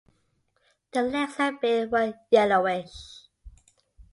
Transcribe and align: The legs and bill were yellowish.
The 0.93 1.03
legs 1.03 1.35
and 1.37 1.59
bill 1.59 1.87
were 1.87 2.15
yellowish. 2.31 3.27